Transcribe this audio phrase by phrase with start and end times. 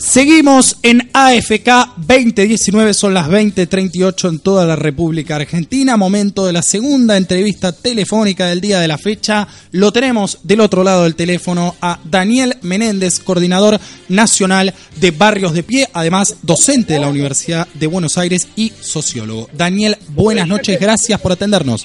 [0.00, 5.98] Seguimos en AFK 2019, son las 20:38 en toda la República Argentina.
[5.98, 9.46] Momento de la segunda entrevista telefónica del día de la fecha.
[9.72, 15.64] Lo tenemos del otro lado del teléfono a Daniel Menéndez, coordinador nacional de Barrios de
[15.64, 19.50] Pie, además docente de la Universidad de Buenos Aires y sociólogo.
[19.52, 21.84] Daniel, buenas noches, gracias por atendernos.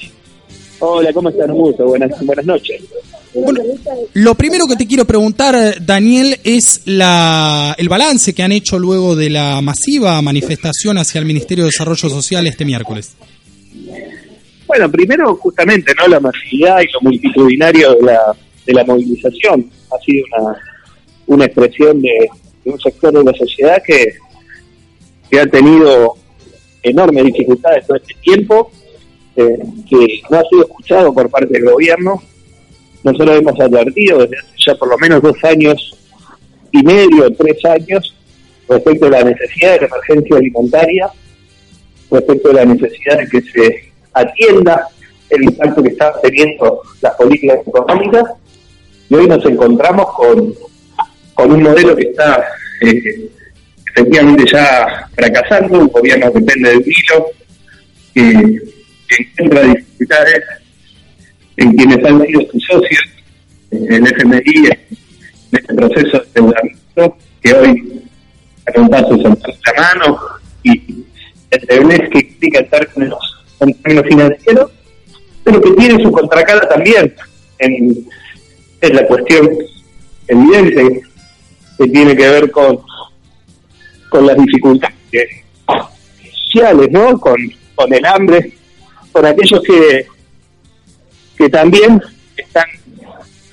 [0.80, 1.52] Hola, ¿cómo están?
[1.52, 2.82] Mucho, buenas, buenas noches.
[3.36, 3.62] Bueno,
[4.14, 9.16] lo primero que te quiero preguntar, Daniel, es la, el balance que han hecho luego
[9.16, 13.14] de la masiva manifestación hacia el Ministerio de Desarrollo Social este miércoles.
[14.68, 16.08] Bueno, primero justamente, ¿no?
[16.08, 18.20] La masividad y lo multitudinario de la,
[18.66, 20.58] de la movilización ha sido una,
[21.28, 22.30] una expresión de,
[22.66, 24.14] un sector de la sociedad que,
[25.30, 26.16] que ha tenido
[26.82, 28.72] enormes dificultades todo este tiempo,
[29.36, 29.58] eh,
[29.90, 32.22] que no ha sido escuchado por parte del gobierno.
[33.06, 35.96] Nosotros hemos advertido desde hace ya por lo menos dos años
[36.72, 38.16] y medio, tres años,
[38.68, 41.10] respecto a la necesidad de la emergencia alimentaria,
[42.10, 44.88] respecto a la necesidad de que se atienda
[45.30, 48.24] el impacto que están teniendo las políticas económicas.
[49.08, 50.56] Y hoy nos encontramos con,
[51.36, 52.44] con un modelo que está
[52.82, 53.30] eh,
[53.92, 57.28] efectivamente ya fracasando, un gobierno que depende del hilo,
[58.16, 58.62] que,
[59.08, 60.44] que encuentra dificultades
[61.58, 63.04] en quienes han sido sus socios
[63.72, 64.78] en el FMI en
[65.52, 68.02] este proceso de endeudamiento que hoy
[68.66, 70.20] a un paso la mano
[70.64, 71.06] y
[71.52, 74.72] el que implica estar con los términos financieros,
[75.44, 77.14] pero que tiene su contracara también
[77.60, 78.08] en,
[78.82, 79.50] en la cuestión
[80.28, 81.02] evidente
[81.78, 82.80] que tiene que ver con,
[84.10, 84.96] con las dificultades
[86.32, 87.20] sociales, ¿no?
[87.20, 87.36] Con,
[87.76, 88.54] con el hambre,
[89.12, 90.08] con aquellos que,
[91.38, 92.02] que también
[92.38, 92.66] están,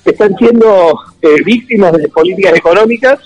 [0.04, 3.18] están siendo eh, víctimas de políticas económicas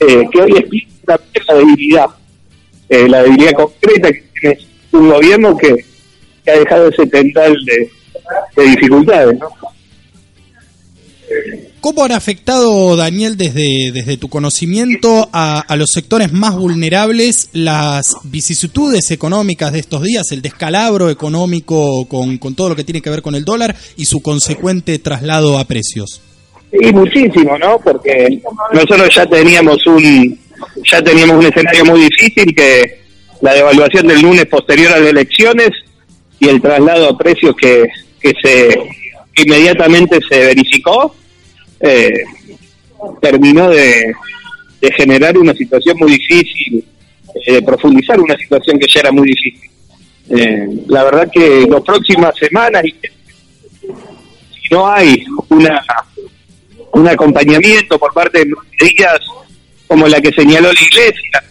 [0.00, 2.06] eh, que hoy explican también la debilidad,
[2.88, 4.58] eh, la debilidad concreta que tiene
[4.92, 5.84] un gobierno que,
[6.44, 7.90] que ha dejado ese tendal de,
[8.56, 9.48] de dificultades, ¿no?
[11.84, 19.10] ¿Cómo han afectado, Daniel, desde, desde tu conocimiento a, los sectores más vulnerables las vicisitudes
[19.10, 23.20] económicas de estos días, el descalabro económico con, con todo lo que tiene que ver
[23.20, 26.22] con el dólar y su consecuente traslado a precios?
[26.70, 27.78] Sí, muchísimo, ¿no?
[27.78, 28.40] Porque
[28.72, 30.38] nosotros ya teníamos un
[30.90, 33.02] ya teníamos un escenario muy difícil que
[33.42, 35.68] la devaluación del lunes posterior a las elecciones
[36.40, 37.84] y el traslado a precios que,
[38.18, 38.74] que se
[39.36, 41.14] inmediatamente se verificó
[41.84, 42.24] eh,
[43.20, 44.14] terminó de,
[44.96, 46.84] generar una situación muy difícil,
[47.46, 49.70] eh, de profundizar una situación que ya era muy difícil.
[50.30, 52.82] Eh, la verdad que las próximas semanas,
[53.82, 55.82] si no hay una
[56.92, 58.46] un acompañamiento por parte de
[58.80, 59.20] medidas
[59.86, 61.44] como la que señaló la Iglesia,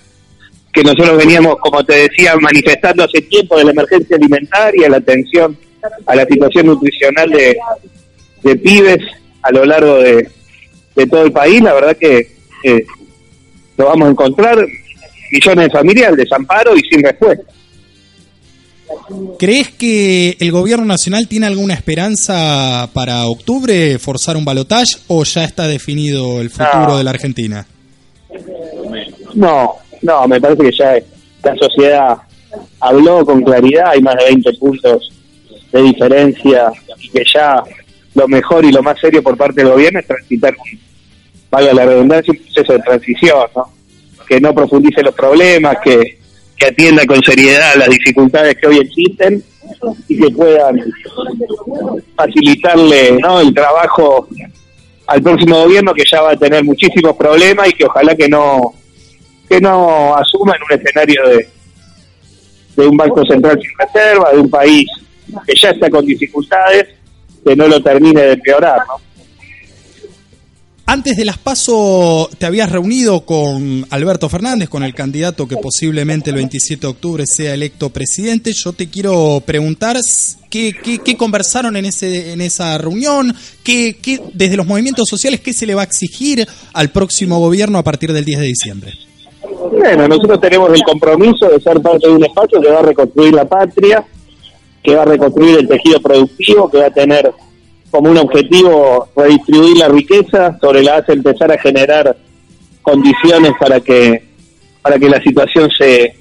[0.71, 5.57] que nosotros veníamos, como te decía, manifestando hace tiempo de la emergencia alimentaria, la atención
[6.05, 7.57] a la situación nutricional de,
[8.41, 9.00] de pibes
[9.43, 10.29] a lo largo de,
[10.95, 12.85] de todo el país, la verdad que eh,
[13.77, 14.57] lo vamos a encontrar
[15.31, 17.43] millones de familias al desamparo y sin respuesta.
[19.39, 25.43] ¿Crees que el gobierno nacional tiene alguna esperanza para octubre forzar un balotaje o ya
[25.43, 26.97] está definido el futuro No.
[26.97, 27.65] de la Argentina?
[29.33, 30.93] No, no, me parece que ya
[31.43, 32.17] la sociedad
[32.79, 35.11] habló con claridad, hay más de 20 puntos
[35.71, 36.71] de diferencia
[37.11, 37.63] que ya
[38.16, 40.79] lo mejor y lo más serio por parte del gobierno es transitar, un,
[41.50, 43.74] valga la redundancia, un proceso de transición, ¿no?
[44.28, 46.19] que no profundice los problemas, que,
[46.57, 49.44] que atienda con seriedad las dificultades que hoy existen
[50.07, 50.80] y que puedan
[52.15, 53.42] facilitarle ¿no?
[53.42, 54.27] el trabajo
[55.07, 58.74] al próximo gobierno que ya va a tener muchísimos problemas y que ojalá que no
[59.50, 61.48] que no asuma en un escenario de,
[62.77, 64.88] de un banco central sin reserva, de un país
[65.45, 66.88] que ya está con dificultades,
[67.45, 69.13] que no lo termine de empeorar, ¿no?
[70.86, 76.30] Antes de las PASO te habías reunido con Alberto Fernández, con el candidato que posiblemente
[76.30, 78.51] el 27 de octubre sea electo presidente.
[78.51, 79.98] Yo te quiero preguntar
[80.50, 85.40] qué, qué, qué conversaron en, ese, en esa reunión, qué, qué, desde los movimientos sociales,
[85.40, 88.94] qué se le va a exigir al próximo gobierno a partir del 10 de diciembre.
[89.72, 93.34] Bueno, nosotros tenemos el compromiso de ser parte de un espacio que va a reconstruir
[93.34, 94.06] la patria,
[94.83, 97.31] que va a reconstruir el tejido productivo, que va a tener
[97.89, 102.18] como un objetivo redistribuir la riqueza, sobre la base empezar a generar
[102.81, 104.33] condiciones para que
[104.81, 106.13] para que la situación se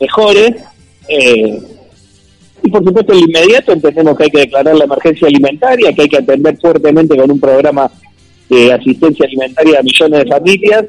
[0.00, 0.56] mejore.
[1.08, 1.58] Eh,
[2.62, 6.08] y por supuesto, el inmediato entendemos que hay que declarar la emergencia alimentaria, que hay
[6.08, 7.90] que atender fuertemente con un programa
[8.50, 10.84] de asistencia alimentaria a millones de familias,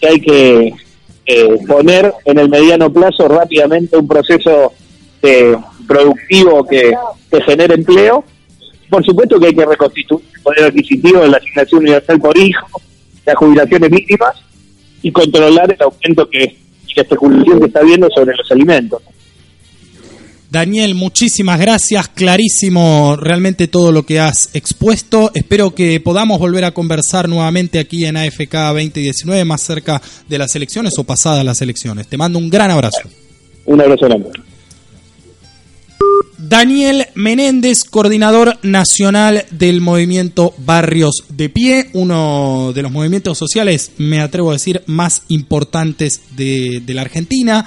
[0.00, 0.74] que hay que
[1.24, 4.74] eh, poner en el mediano plazo rápidamente un proceso
[5.22, 5.56] eh,
[5.86, 6.92] productivo que,
[7.30, 8.24] que genere empleo
[8.88, 12.80] por supuesto que hay que reconstituir el poder adquisitivo de la asignación universal por hijo,
[13.26, 14.34] las jubilaciones mínimas
[15.02, 16.56] y controlar el aumento que
[16.96, 19.00] la especulación que está habiendo sobre los alimentos.
[20.50, 25.30] Daniel, muchísimas gracias, clarísimo realmente todo lo que has expuesto.
[25.34, 30.56] Espero que podamos volver a conversar nuevamente aquí en AFK 2019, más cerca de las
[30.56, 32.08] elecciones o pasadas las elecciones.
[32.08, 33.02] Te mando un gran abrazo.
[33.66, 34.30] Un abrazo grande.
[36.38, 44.20] Daniel Menéndez, coordinador nacional del movimiento Barrios de Pie, uno de los movimientos sociales, me
[44.20, 47.66] atrevo a decir, más importantes de, la Argentina.